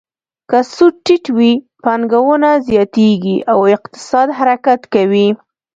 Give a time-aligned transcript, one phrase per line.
[0.49, 1.51] که سود ټیټ وي،
[1.83, 5.27] پانګونه زیاتیږي او اقتصاد حرکت کوي.